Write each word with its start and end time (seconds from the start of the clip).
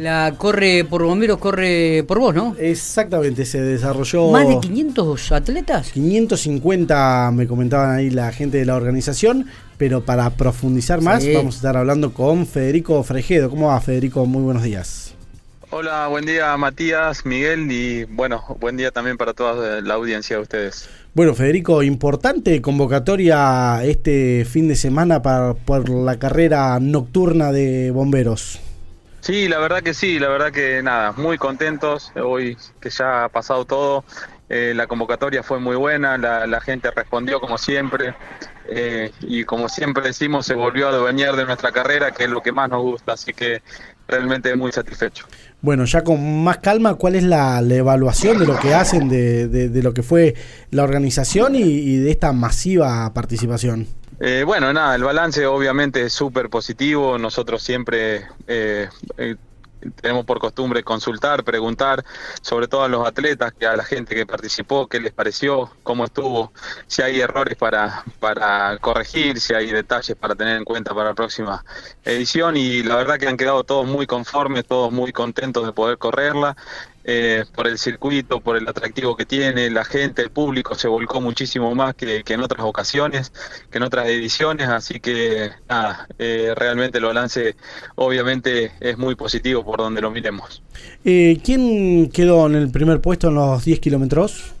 La 0.00 0.32
corre 0.38 0.86
por 0.86 1.02
bomberos, 1.02 1.36
corre 1.36 2.04
por 2.08 2.20
vos, 2.20 2.34
¿no? 2.34 2.56
Exactamente, 2.58 3.44
se 3.44 3.60
desarrolló... 3.60 4.30
¿Más 4.30 4.48
de 4.48 4.58
500 4.58 5.32
atletas? 5.32 5.90
550 5.92 7.30
me 7.34 7.46
comentaban 7.46 7.90
ahí 7.96 8.08
la 8.08 8.32
gente 8.32 8.56
de 8.56 8.64
la 8.64 8.76
organización, 8.76 9.48
pero 9.76 10.02
para 10.02 10.30
profundizar 10.30 11.02
más 11.02 11.22
vamos 11.34 11.56
a 11.56 11.58
estar 11.58 11.76
hablando 11.76 12.14
con 12.14 12.46
Federico 12.46 13.02
Frejedo. 13.02 13.50
¿Cómo 13.50 13.68
va 13.68 13.80
Federico? 13.82 14.24
Muy 14.24 14.42
buenos 14.42 14.62
días. 14.62 15.14
Hola, 15.68 16.08
buen 16.08 16.24
día 16.24 16.56
Matías, 16.56 17.26
Miguel 17.26 17.70
y 17.70 18.04
bueno, 18.04 18.42
buen 18.58 18.78
día 18.78 18.92
también 18.92 19.18
para 19.18 19.34
toda 19.34 19.82
la 19.82 19.94
audiencia 19.94 20.36
de 20.36 20.42
ustedes. 20.42 20.88
Bueno, 21.12 21.34
Federico, 21.34 21.82
importante 21.82 22.62
convocatoria 22.62 23.84
este 23.84 24.46
fin 24.46 24.66
de 24.66 24.76
semana 24.76 25.20
para, 25.20 25.52
por 25.52 25.90
la 25.90 26.18
carrera 26.18 26.80
nocturna 26.80 27.52
de 27.52 27.90
bomberos. 27.90 28.60
Sí, 29.20 29.48
la 29.48 29.58
verdad 29.58 29.82
que 29.82 29.94
sí, 29.94 30.18
la 30.18 30.28
verdad 30.28 30.50
que 30.50 30.82
nada, 30.82 31.12
muy 31.12 31.36
contentos 31.38 32.12
hoy 32.16 32.56
que 32.80 32.90
ya 32.90 33.24
ha 33.24 33.28
pasado 33.28 33.64
todo. 33.64 34.04
Eh, 34.48 34.72
la 34.74 34.88
convocatoria 34.88 35.44
fue 35.44 35.60
muy 35.60 35.76
buena, 35.76 36.18
la, 36.18 36.60
gente 36.60 36.90
respondió 36.90 37.40
como 37.40 37.56
siempre 37.56 38.14
eh, 38.68 39.12
y 39.20 39.44
como 39.44 39.68
siempre 39.68 40.02
decimos 40.02 40.44
se 40.44 40.54
volvió 40.54 40.88
a 40.88 40.92
devenir 40.92 41.30
de 41.32 41.44
nuestra 41.44 41.70
carrera, 41.70 42.10
que 42.10 42.24
es 42.24 42.30
lo 42.30 42.42
que 42.42 42.50
más 42.50 42.68
nos 42.68 42.82
gusta, 42.82 43.12
así 43.12 43.32
que 43.32 43.62
realmente 44.08 44.56
muy 44.56 44.72
satisfecho. 44.72 45.26
Bueno, 45.62 45.84
ya 45.84 46.02
con 46.02 46.42
más 46.42 46.58
calma, 46.58 46.94
¿cuál 46.94 47.14
es 47.14 47.22
la, 47.22 47.60
evaluación 47.60 48.38
de 48.38 48.46
lo 48.46 48.58
que 48.58 48.74
hacen, 48.74 49.08
de, 49.08 49.70
lo 49.82 49.94
que 49.94 50.02
fue 50.02 50.34
la 50.70 50.82
organización 50.82 51.54
y, 51.54 51.98
de 51.98 52.10
esta 52.10 52.32
masiva 52.32 53.12
participación? 53.14 53.86
Eh, 54.22 54.44
bueno, 54.44 54.70
nada, 54.70 54.94
el 54.96 55.02
balance 55.02 55.46
obviamente 55.46 56.02
es 56.02 56.12
súper 56.12 56.50
positivo. 56.50 57.16
Nosotros 57.16 57.62
siempre 57.62 58.26
eh, 58.46 58.86
eh, 59.16 59.36
tenemos 60.02 60.26
por 60.26 60.38
costumbre 60.38 60.82
consultar, 60.82 61.42
preguntar, 61.42 62.04
sobre 62.42 62.68
todo 62.68 62.84
a 62.84 62.88
los 62.88 63.06
atletas, 63.06 63.54
que 63.58 63.66
a 63.66 63.74
la 63.76 63.84
gente 63.84 64.14
que 64.14 64.26
participó, 64.26 64.86
qué 64.88 65.00
les 65.00 65.14
pareció, 65.14 65.70
cómo 65.82 66.04
estuvo, 66.04 66.52
si 66.86 67.00
hay 67.00 67.18
errores 67.18 67.56
para, 67.56 68.04
para 68.18 68.76
corregir, 68.78 69.40
si 69.40 69.54
hay 69.54 69.70
detalles 69.70 70.14
para 70.18 70.34
tener 70.34 70.58
en 70.58 70.64
cuenta 70.64 70.94
para 70.94 71.10
la 71.10 71.14
próxima 71.14 71.64
edición 72.04 72.58
y 72.58 72.82
la 72.82 72.96
verdad 72.96 73.18
que 73.18 73.26
han 73.26 73.38
quedado 73.38 73.64
todos 73.64 73.86
muy 73.86 74.06
conformes, 74.06 74.66
todos 74.66 74.92
muy 74.92 75.12
contentos 75.12 75.64
de 75.64 75.72
poder 75.72 75.96
correrla. 75.96 76.56
Eh, 77.04 77.44
por 77.54 77.66
el 77.66 77.78
circuito, 77.78 78.40
por 78.40 78.56
el 78.56 78.68
atractivo 78.68 79.16
que 79.16 79.24
tiene, 79.24 79.70
la 79.70 79.84
gente, 79.84 80.22
el 80.22 80.30
público 80.30 80.74
se 80.74 80.86
volcó 80.86 81.20
muchísimo 81.20 81.74
más 81.74 81.94
que, 81.94 82.22
en 82.26 82.40
otras 82.40 82.64
ocasiones, 82.64 83.32
que 83.70 83.78
en 83.78 83.84
otras 83.84 84.06
ediciones, 84.08 84.68
así 84.68 85.00
que 85.00 85.50
nada, 85.68 86.06
eh, 86.18 86.52
realmente 86.54 86.98
el 86.98 87.04
balance 87.04 87.56
obviamente 87.94 88.72
es 88.80 88.98
muy 88.98 89.14
positivo 89.14 89.64
por 89.64 89.78
donde 89.78 90.02
lo 90.02 90.10
miremos. 90.10 90.62
Eh, 91.04 91.40
¿Quién 91.42 92.10
quedó 92.10 92.46
en 92.46 92.54
el 92.56 92.70
primer 92.70 93.00
puesto 93.00 93.28
en 93.28 93.36
los 93.36 93.64
10 93.64 93.80
kilómetros? 93.80 94.54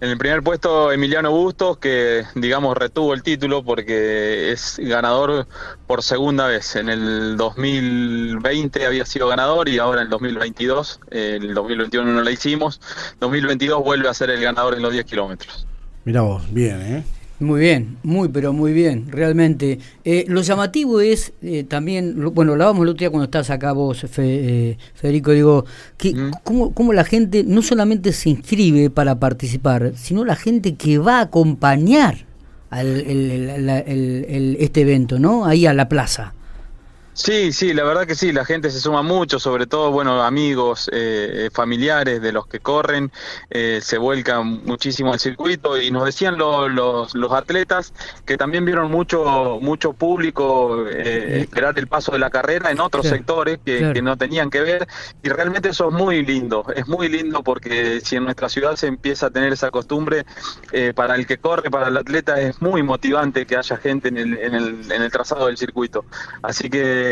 En 0.00 0.10
el 0.10 0.16
primer 0.16 0.44
puesto 0.44 0.92
Emiliano 0.92 1.32
Bustos, 1.32 1.78
que 1.78 2.22
digamos 2.36 2.76
retuvo 2.76 3.14
el 3.14 3.24
título 3.24 3.64
porque 3.64 4.52
es 4.52 4.78
ganador 4.78 5.48
por 5.88 6.04
segunda 6.04 6.46
vez. 6.46 6.76
En 6.76 6.88
el 6.88 7.36
2020 7.36 8.86
había 8.86 9.04
sido 9.04 9.26
ganador 9.26 9.68
y 9.68 9.78
ahora 9.78 10.02
en 10.02 10.04
el 10.04 10.10
2022, 10.10 11.00
el 11.10 11.52
2021 11.52 12.12
no 12.12 12.22
la 12.22 12.30
hicimos, 12.30 12.80
2022 13.18 13.82
vuelve 13.82 14.08
a 14.08 14.14
ser 14.14 14.30
el 14.30 14.40
ganador 14.40 14.74
en 14.74 14.82
los 14.82 14.92
10 14.92 15.04
kilómetros. 15.04 15.66
Mira 16.04 16.20
vos, 16.20 16.44
bien, 16.52 16.80
¿eh? 16.80 17.04
Muy 17.40 17.60
bien, 17.60 17.98
muy 18.02 18.28
pero 18.28 18.52
muy 18.52 18.72
bien, 18.72 19.06
realmente. 19.12 19.78
Eh, 20.04 20.24
lo 20.26 20.42
llamativo 20.42 21.00
es 21.00 21.32
eh, 21.40 21.62
también, 21.62 22.16
bueno, 22.34 22.50
lo 22.50 22.52
hablábamos 22.54 22.82
el 22.82 22.88
otro 22.88 22.98
día 22.98 23.10
cuando 23.10 23.26
estás 23.26 23.50
acá 23.50 23.70
vos, 23.72 24.04
eh, 24.18 24.76
Federico, 24.94 25.30
digo, 25.30 25.64
que 25.96 26.14
cómo, 26.42 26.92
la 26.92 27.04
gente 27.04 27.44
no 27.44 27.62
solamente 27.62 28.12
se 28.12 28.30
inscribe 28.30 28.90
para 28.90 29.20
participar, 29.20 29.92
sino 29.94 30.24
la 30.24 30.34
gente 30.34 30.74
que 30.74 30.98
va 30.98 31.18
a 31.18 31.22
acompañar 31.22 32.26
al, 32.70 32.84
este 34.58 34.80
evento, 34.80 35.20
¿no? 35.20 35.46
Ahí 35.46 35.64
a 35.66 35.72
la 35.72 35.88
plaza. 35.88 36.34
Sí, 37.18 37.52
sí, 37.52 37.74
la 37.74 37.82
verdad 37.82 38.06
que 38.06 38.14
sí, 38.14 38.30
la 38.30 38.44
gente 38.44 38.70
se 38.70 38.78
suma 38.78 39.02
mucho, 39.02 39.40
sobre 39.40 39.66
todo, 39.66 39.90
bueno, 39.90 40.22
amigos, 40.22 40.88
eh, 40.92 41.46
eh, 41.46 41.50
familiares 41.52 42.22
de 42.22 42.30
los 42.30 42.46
que 42.46 42.60
corren, 42.60 43.10
eh, 43.50 43.80
se 43.82 43.98
vuelcan 43.98 44.64
muchísimo 44.64 45.12
al 45.12 45.18
circuito 45.18 45.82
y 45.82 45.90
nos 45.90 46.04
decían 46.04 46.38
los, 46.38 46.70
los, 47.14 47.32
atletas 47.32 47.92
que 48.24 48.36
también 48.36 48.64
vieron 48.64 48.90
mucho 48.90 49.58
mucho 49.60 49.92
público 49.92 50.86
esperar 50.88 51.78
el 51.78 51.88
paso 51.88 52.12
de 52.12 52.20
la 52.20 52.30
carrera 52.30 52.70
en 52.70 52.80
otros 52.80 53.06
sectores 53.06 53.58
que, 53.64 53.92
que, 53.92 54.00
no 54.00 54.16
tenían 54.16 54.48
que 54.48 54.60
ver 54.60 54.86
y 55.22 55.28
realmente 55.28 55.70
eso 55.70 55.88
es 55.88 55.94
muy 55.94 56.24
lindo, 56.24 56.64
es 56.74 56.86
muy 56.86 57.08
lindo 57.08 57.42
porque 57.42 58.00
si 58.00 58.16
en 58.16 58.24
nuestra 58.24 58.48
ciudad 58.48 58.76
se 58.76 58.86
empieza 58.86 59.26
a 59.26 59.30
tener 59.30 59.52
esa 59.52 59.70
costumbre, 59.70 60.24
para 60.94 61.16
el 61.16 61.26
que 61.26 61.38
corre, 61.38 61.70
para 61.70 61.88
el 61.88 61.96
atleta 61.96 62.40
es 62.40 62.62
muy 62.62 62.82
motivante 62.82 63.44
que 63.44 63.56
haya 63.56 63.76
gente 63.76 64.08
en 64.08 64.16
el, 64.16 64.38
en 64.38 64.54
el, 64.54 64.92
en 64.92 65.02
el 65.02 65.10
trazado 65.10 65.46
del 65.46 65.56
circuito. 65.56 66.04
Así 66.42 66.70
que 66.70 67.07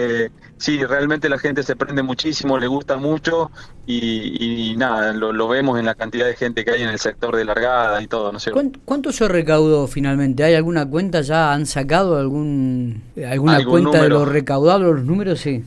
sí, 0.59 0.85
realmente 0.85 1.29
la 1.29 1.39
gente 1.39 1.63
se 1.63 1.77
prende 1.77 2.03
muchísimo, 2.03 2.59
le 2.59 2.67
gusta 2.67 2.97
mucho 2.97 3.51
y, 3.87 4.75
nada, 4.77 5.13
lo, 5.13 5.49
vemos 5.49 5.79
en 5.79 5.87
la 5.87 5.95
cantidad 5.95 6.27
de 6.27 6.35
gente 6.35 6.65
que 6.65 6.73
hay 6.73 6.83
en 6.83 6.89
el 6.89 6.99
sector 6.99 7.37
de 7.37 7.45
largada 7.45 8.03
y 8.03 8.07
todo, 8.07 8.33
¿no 8.33 8.39
sé. 8.39 8.53
¿Cuánto, 8.85 9.13
se 9.13 9.29
recaudó 9.29 9.87
finalmente? 9.87 10.45
¿Hay 10.45 10.55
alguna 10.55 10.89
cuenta 10.89 11.21
ya? 11.21 11.53
¿Han 11.53 11.67
sacado 11.67 12.19
algún 12.19 13.03
alguna 13.29 13.65
cuenta 13.65 14.03
de 14.03 14.09
lo 14.09 14.25
recaudado, 14.25 14.93
los 14.93 15.05
números? 15.05 15.41
Sí. 15.41 15.65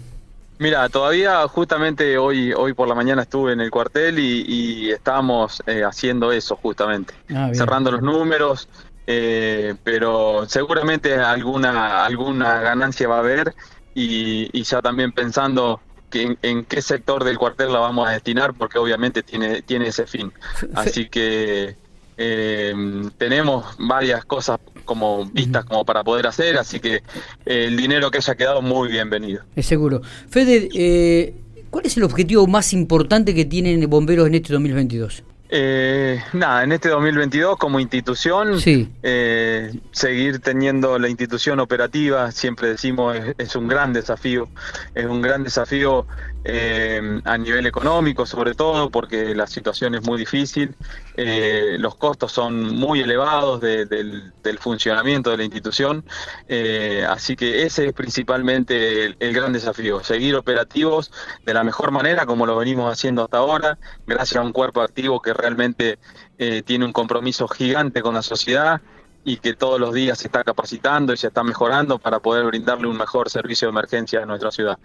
Mira, 0.60 0.90
todavía 0.90 1.48
justamente 1.48 2.18
hoy 2.18 2.52
hoy 2.52 2.74
por 2.74 2.90
la 2.90 2.94
mañana 2.94 3.22
estuve 3.22 3.54
en 3.54 3.62
el 3.62 3.72
cuartel 3.72 4.20
y, 4.20 4.92
estábamos 4.92 5.64
eh, 5.66 5.84
haciendo 5.86 6.34
eso 6.34 6.58
justamente, 6.58 7.14
ah, 7.34 7.52
cerrando 7.54 7.92
los 7.92 8.02
números, 8.02 8.68
eh, 9.08 9.76
pero 9.86 10.46
seguramente 10.50 11.16
alguna 11.16 12.04
alguna 12.04 12.60
ganancia 12.60 13.08
va 13.08 13.16
a 13.16 13.20
haber 13.20 13.56
y, 14.00 14.64
ya 14.64 14.82
también 14.82 15.12
pensando 15.12 15.82
que 16.10 16.38
en, 16.42 16.66
qué 16.66 16.82
sector 16.82 17.24
del 17.24 17.38
cuartel 17.38 17.74
la 17.74 17.80
vamos 17.80 18.08
a 18.08 18.12
destinar, 18.12 18.54
porque 18.54 18.80
obviamente 18.80 19.24
tiene, 19.24 19.62
tiene 19.62 19.88
ese 19.88 20.08
fin. 20.08 20.32
Así 20.74 21.08
que 21.08 21.76
eh, 22.18 22.74
tenemos 23.18 23.66
varias 23.78 24.26
cosas 24.26 24.60
como 24.86 25.26
vistas 25.26 25.66
como 25.66 25.86
para 25.86 26.04
poder 26.04 26.28
hacer, 26.28 26.58
así 26.58 26.80
que 26.80 27.04
el 27.46 27.78
dinero 27.78 28.10
que 28.10 28.18
haya 28.18 28.36
quedado 28.36 28.62
muy 28.62 28.90
bienvenido. 28.90 29.44
Es 29.56 29.68
seguro. 29.68 30.02
Fede, 30.30 30.70
eh, 30.74 31.36
¿cuál 31.70 31.86
es 31.86 31.98
el 31.98 32.04
objetivo 32.04 32.48
más 32.48 32.74
importante 32.74 33.36
que 33.36 33.46
tienen 33.46 33.88
bomberos 33.90 34.28
en 34.28 34.36
este 34.36 34.54
2022? 34.54 35.24
Eh, 35.52 36.22
nada, 36.34 36.64
en 36.64 36.72
este 36.72 36.90
2022 36.90 37.58
como 37.58 37.80
institución, 37.80 38.60
eh, 39.02 39.74
seguir 39.92 40.40
teniendo 40.42 41.00
la 41.00 41.10
institución 41.10 41.60
operativa, 41.60 42.32
siempre 42.32 42.68
decimos, 42.68 43.18
es, 43.36 43.56
un 43.56 43.68
gran 43.68 43.92
desafío, 43.92 44.48
es 44.94 45.06
un 45.06 45.24
gran 45.24 45.44
desafío 45.44 46.06
eh, 46.44 47.20
a 47.26 47.38
nivel 47.40 47.66
económico 47.66 48.28
sobre 48.28 48.54
todo, 48.54 48.92
porque 48.92 49.34
la 49.34 49.48
situación 49.48 49.96
es 49.96 50.04
muy 50.06 50.20
difícil, 50.20 50.76
eh, 51.18 51.78
los 51.80 51.96
costos 51.96 52.32
son 52.32 52.76
muy 52.76 53.00
elevados 53.00 53.60
del, 53.60 54.32
funcionamiento 54.60 55.32
de 55.32 55.38
la 55.38 55.44
institución, 55.44 56.04
así 57.08 57.36
que 57.36 57.64
ese 57.64 57.88
es 57.88 57.94
principalmente 57.94 59.06
el, 59.06 59.16
el 59.20 59.34
gran 59.34 59.54
desafío, 59.54 60.04
seguir 60.04 60.36
operativos 60.36 61.12
de 61.46 61.54
la 61.54 61.64
mejor 61.64 61.92
manera 61.92 62.26
como 62.26 62.46
lo 62.46 62.56
venimos 62.58 62.92
haciendo 62.92 63.24
hasta 63.24 63.38
ahora, 63.38 63.78
gracias 64.06 64.38
a 64.38 64.46
un 64.46 64.52
cuerpo 64.52 64.82
activo 64.82 65.22
que 65.22 65.34
realmente 65.40 66.00
eh, 66.38 66.62
tiene 66.64 66.86
un 66.86 66.94
compromiso 66.94 67.48
gigante 67.48 68.02
con 68.02 68.14
la 68.14 68.22
sociedad 68.22 68.82
y 69.24 69.38
que 69.38 69.54
todos 69.54 69.80
los 69.80 69.94
días 69.94 70.18
se 70.18 70.28
está 70.28 70.44
capacitando 70.44 71.14
y 71.14 71.18
se 71.18 71.28
está 71.28 71.44
mejorando 71.44 72.00
para 72.00 72.20
poder 72.20 72.46
brindarle 72.46 72.88
un 72.88 72.98
mejor 72.98 73.30
servicio 73.30 73.68
de 73.68 73.72
emergencia 73.72 74.24
a 74.24 74.26
nuestra 74.26 74.52
ciudad. 74.52 74.80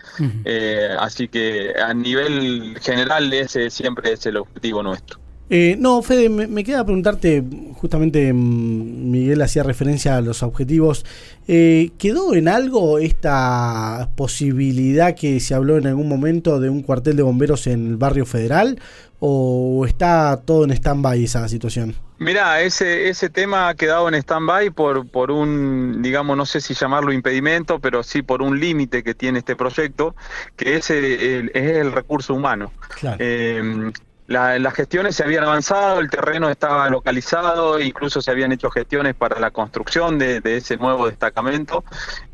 Eh, 0.45 0.95
así 0.99 1.29
que 1.29 1.75
a 1.81 1.95
nivel 1.95 2.79
general 2.83 3.33
ese 3.33 3.71
siempre 3.71 4.13
es 4.13 4.27
el 4.27 4.37
objetivo 4.37 4.83
nuestro. 4.83 5.24
Eh, 5.51 5.77
no, 5.79 6.01
Fede, 6.01 6.31
me, 6.31 6.65
queda 6.65 6.85
preguntarte, 6.85 7.45
justamente 7.75 8.33
mm, 8.33 9.11
Miguel 9.11 9.43
hacía 9.43 9.63
referencia 9.63 10.17
a 10.17 10.23
los 10.23 10.43
objetivos, 10.43 11.05
eh, 11.47 11.91
¿quedó 11.99 12.35
en 12.35 12.49
algo 12.49 12.99
esta 12.99 14.09
posibilidad 14.17 15.15
que 15.15 15.41
se 15.41 15.55
habló 15.55 15.77
en 15.77 15.87
algún 15.87 16.09
momento 16.09 16.61
de 16.61 16.71
un 16.71 16.83
cuartel 16.83 17.17
de 17.17 17.23
bomberos 17.23 17.67
en 17.67 17.89
el 17.89 17.97
barrio 17.97 18.25
federal 18.25 18.81
o 19.21 19.85
está 19.87 20.41
todo 20.47 20.65
en 20.65 20.71
stand-by 20.71 21.23
esa 21.23 21.47
situación? 21.49 21.95
Mira, 22.19 22.63
ese, 22.63 23.11
ese 23.11 23.29
tema 23.29 23.69
ha 23.69 23.75
quedado 23.75 24.09
en 24.09 24.15
stand-by 24.15 24.71
por, 24.71 25.07
por 25.07 25.31
un, 25.31 26.01
digamos, 26.01 26.39
no 26.39 26.47
sé 26.47 26.63
si 26.63 26.73
llamarlo 26.73 27.13
impedimento, 27.13 27.81
pero 27.81 28.03
sí 28.03 28.23
por 28.23 28.41
un 28.41 28.59
límite 28.59 29.03
que 29.03 29.15
tiene 29.15 29.41
este 29.41 29.57
proyecto, 29.57 30.17
que 30.57 30.77
es 30.77 30.89
el, 30.89 31.51
es 31.53 31.77
el 31.77 31.93
recurso 31.93 32.33
humano. 32.33 32.73
Claro. 32.99 33.19
Eh, 33.21 33.93
las 34.27 34.75
gestiones 34.75 35.17
se 35.17 35.23
habían 35.23 35.45
avanzado, 35.45 36.01
el 36.01 36.09
terreno 36.09 36.49
estaba 36.49 36.89
localizado, 36.89 37.79
incluso 37.79 38.23
se 38.23 38.31
habían 38.31 38.53
hecho 38.53 38.71
gestiones 38.71 39.15
para 39.15 39.39
la 39.39 39.51
construcción 39.51 40.19
de, 40.19 40.41
ese 40.45 40.77
nuevo 40.79 41.07
destacamento 41.07 41.85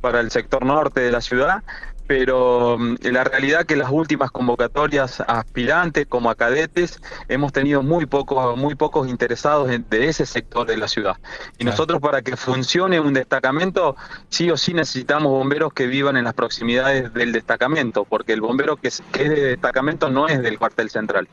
para 0.00 0.20
el 0.20 0.30
sector 0.30 0.64
norte 0.64 1.00
de 1.00 1.10
la 1.10 1.20
ciudad, 1.20 1.64
pero 2.10 2.76
mm, 2.76 2.96
la 3.12 3.22
realidad 3.22 3.64
que 3.64 3.76
las 3.76 3.88
últimas 3.88 4.32
convocatorias 4.32 5.20
aspirantes 5.28 6.08
como 6.08 6.28
a 6.28 6.34
cadetes 6.34 7.00
hemos 7.28 7.52
tenido 7.52 7.84
muy 7.84 8.04
pocos 8.04 8.58
muy 8.58 8.74
pocos 8.74 9.06
interesados 9.06 9.68
de 9.68 10.08
ese 10.08 10.26
sector 10.26 10.66
de 10.66 10.76
la 10.76 10.88
ciudad. 10.88 11.18
Y 11.56 11.64
nosotros 11.64 12.00
para 12.00 12.20
que 12.22 12.36
funcione 12.36 12.98
un 12.98 13.12
destacamento 13.12 13.94
sí 14.28 14.50
o 14.50 14.56
sí 14.56 14.74
necesitamos 14.74 15.30
bomberos 15.30 15.72
que 15.72 15.86
vivan 15.86 16.16
en 16.16 16.24
las 16.24 16.34
proximidades 16.34 17.14
del 17.14 17.30
destacamento, 17.30 18.04
porque 18.04 18.32
el 18.32 18.40
bombero 18.40 18.76
que 18.76 18.88
es, 18.88 19.04
de 19.12 19.28
destacamento 19.28 20.10
no 20.10 20.26
es 20.26 20.42
del 20.42 20.58
cuartel 20.58 20.90
central. 20.90 21.28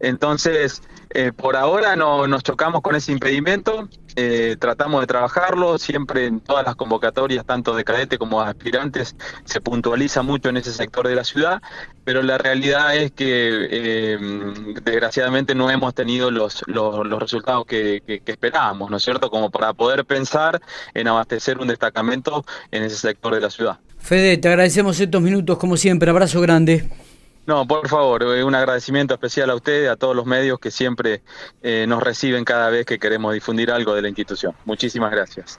Entonces, 0.00 0.82
eh, 1.10 1.30
por 1.30 1.54
ahora 1.54 1.94
no 1.94 2.26
nos 2.26 2.42
chocamos 2.42 2.82
con 2.82 2.96
ese 2.96 3.12
impedimento 3.12 3.88
eh, 4.16 4.56
tratamos 4.58 5.02
de 5.02 5.06
trabajarlo, 5.06 5.78
siempre 5.78 6.26
en 6.26 6.40
todas 6.40 6.64
las 6.64 6.74
convocatorias, 6.74 7.44
tanto 7.44 7.76
de 7.76 7.84
cadete 7.84 8.16
como 8.16 8.42
de 8.42 8.48
aspirantes, 8.48 9.14
se 9.44 9.60
puntualiza 9.60 10.22
mucho 10.22 10.48
en 10.48 10.56
ese 10.56 10.72
sector 10.72 11.06
de 11.06 11.14
la 11.14 11.22
ciudad, 11.22 11.60
pero 12.04 12.22
la 12.22 12.38
realidad 12.38 12.96
es 12.96 13.12
que 13.12 13.68
eh, 13.70 14.18
desgraciadamente 14.82 15.54
no 15.54 15.70
hemos 15.70 15.94
tenido 15.94 16.30
los, 16.30 16.62
los, 16.66 17.20
resultados 17.20 17.66
que, 17.66 18.02
que, 18.06 18.22
esperábamos, 18.32 18.90
¿no 18.90 18.96
es 18.96 19.02
cierto? 19.02 19.30
Como 19.30 19.50
para 19.50 19.74
poder 19.74 20.04
pensar 20.04 20.60
en 20.94 21.08
abastecer 21.08 21.58
un 21.58 21.68
destacamento 21.68 22.44
en 22.70 22.84
ese 22.84 22.96
sector 22.96 23.34
de 23.34 23.40
la 23.40 23.50
ciudad. 23.50 23.78
Fede, 23.98 24.38
te 24.38 24.48
agradecemos 24.48 24.98
estos 24.98 25.20
minutos 25.20 25.58
como 25.58 25.76
siempre, 25.76 26.10
abrazo 26.10 26.40
grande. 26.40 26.88
No, 27.46 27.64
por 27.66 27.88
favor, 27.88 28.24
eh, 28.24 28.42
un 28.42 28.56
agradecimiento 28.56 29.14
especial 29.14 29.50
a 29.50 29.54
ustedes, 29.54 29.88
a 29.88 29.96
todos 29.96 30.16
los 30.16 30.26
medios 30.26 30.58
que 30.58 30.72
siempre 30.72 31.22
eh, 31.62 31.86
nos 31.86 32.02
reciben 32.02 32.44
cada 32.44 32.70
vez 32.70 32.84
que 32.84 32.98
queremos 32.98 33.32
difundir 33.34 33.70
algo 33.70 33.94
de 33.94 34.02
la 34.02 34.08
institución. 34.08 34.52
Muchísimas 34.64 35.12
gracias. 35.12 35.54